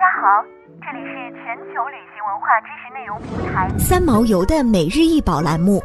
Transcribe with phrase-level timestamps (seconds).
[0.00, 0.42] 家好，
[0.80, 5.82] 这里是全球旅行文化知识内容平台三毛游的每日一宝栏目，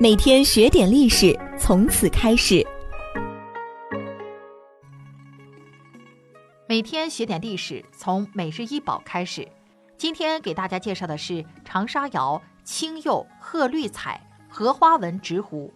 [0.00, 2.66] 每天学点历史，从此开始。
[6.66, 9.46] 每天学点历史，从每日一宝开始。
[9.98, 15.70] 今天给大家介绍的是长沙窑青釉褐绿彩荷花纹直壶，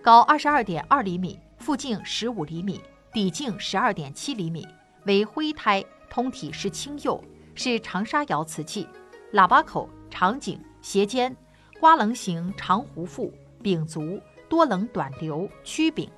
[0.00, 2.80] 高二十二点二厘米，腹径十五厘米，
[3.12, 4.64] 底径十二点七厘米，
[5.06, 5.84] 为灰胎。
[6.14, 7.20] 通体是青釉，
[7.56, 8.86] 是长沙窑瓷器，
[9.32, 11.36] 喇叭口长颈，斜尖，
[11.80, 16.08] 瓜棱形长壶腹，柄足，多棱短流，曲柄，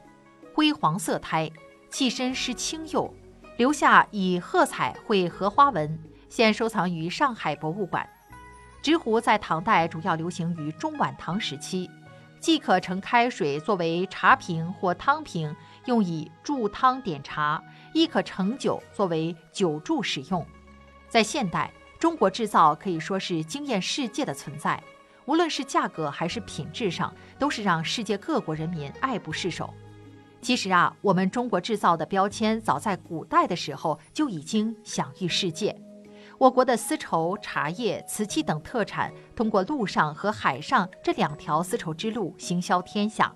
[0.54, 1.50] 灰黄色胎，
[1.88, 3.10] 器身是青釉，
[3.56, 8.06] 留下以褐彩绘荷花纹，现收藏于上海博物馆。
[8.82, 11.90] 直壶在唐代主要流行于中晚唐时期，
[12.38, 15.56] 既可盛开水作为茶瓶或汤瓶，
[15.86, 17.62] 用以注汤点茶。
[17.96, 20.44] 亦可盛酒作为酒注使用。
[21.08, 24.82] 在现代，中国制造可以说是惊艳世界的存在，
[25.24, 29.72] 无论是价格还是品质上，都是让世界各国人民爱不释手。
[30.42, 35.74] 其实啊，我们中国制造的标签早在古代的时候就已经享誉世界。
[36.36, 43.34] 我国的丝绸、茶叶、瓷器等特产，通过陆上和海上这两条丝绸之路行销天下。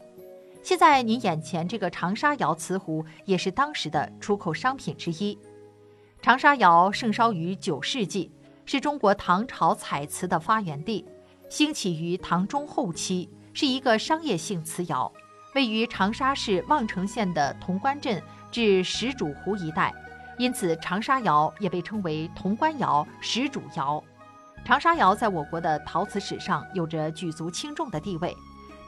[0.62, 5.39] 现在您眼前这个长沙窑瓷壶也是当时的出口商品之一。
[6.22, 8.30] 长沙窑盛烧于九世纪，
[8.67, 11.05] 是中国唐朝彩瓷的发源地，
[11.48, 15.11] 兴起于唐中后期，是一个商业性瓷窑，
[15.55, 19.92] 位于长沙市望城县的潼关镇至石主湖一带，
[20.36, 24.02] 因此长沙窑也被称为潼关窑、石主窑。
[24.62, 28.36] 长沙窑在我国的陶瓷史上有着举足轻重的地位。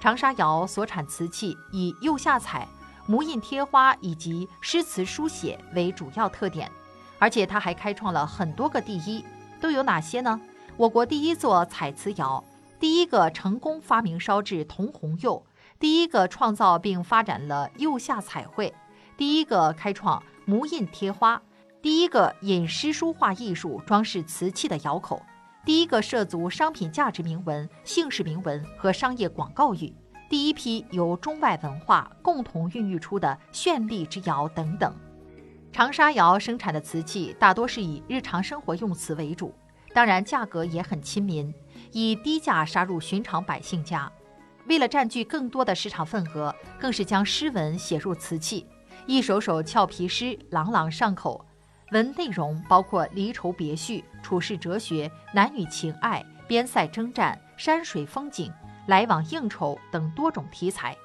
[0.03, 2.67] 长沙窑所产瓷器以釉下彩、
[3.07, 6.69] 模印贴花以及诗词书写为主要特点，
[7.21, 9.25] 而且它还开创了很多个第一，
[9.61, 10.41] 都有哪些呢？
[10.77, 12.43] 我国第一座彩瓷窑，
[12.81, 15.47] 第一个成功发明烧制铜红釉，
[15.79, 18.75] 第一个创造并发展了釉下彩绘，
[19.17, 21.41] 第一个开创模印贴花，
[21.81, 25.23] 第一个引诗书画艺术装饰瓷器的窑口。
[25.65, 29.95] 第一个涉足商品价值铭文、姓氏铭文和商业广告语，
[30.29, 34.93] 第一批由中外文化共同孕育出的绚丽之窑等等。
[35.71, 39.55] 长沙窑生产的瓷器大多是以日常生活用瓷为主，
[39.95, 41.55] 当然价格也很亲民，
[41.93, 44.11] 以低价杀入寻常百姓家。
[44.67, 48.67] 为了占据更多的市场份额，更是将诗文写入瓷器，
[49.07, 51.47] 一首首俏皮诗朗朗上口。
[51.93, 58.51] 文内容包括离愁别绪、处世哲学、男女情爱、边塞征战、山水风景、
[58.87, 60.97] 来往应酬等多种题材。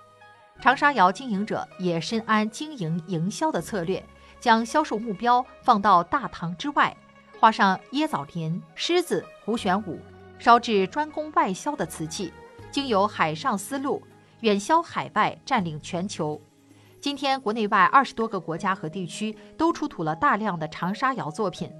[0.59, 4.03] 长沙窑经营者也深谙经营营销的策略，
[4.40, 6.96] 将销售目标放到大堂之外，
[7.38, 10.00] 画上椰枣林、狮子、胡旋舞，
[10.40, 12.34] 烧制专供外销的瓷器，
[12.72, 14.02] 经由海上丝路
[14.40, 16.42] 远销海外，占领全球。
[17.00, 21.72] 今天，国内外二十多个国家和地区都出土了大量的长沙窑作品。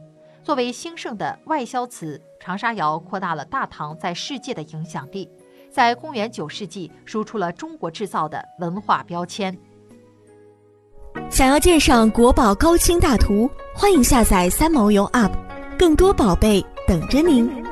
[0.44, 5.30] 作为兴盛的外销瓷，长沙窑扩大了大唐在世界的影响力，
[5.72, 9.58] 在公元九世纪输出了中国制造的文化标签。
[11.30, 15.32] 想要鉴赏国宝高清大图，欢迎下载三毛游 App，
[15.78, 17.67] 更多宝贝等着您。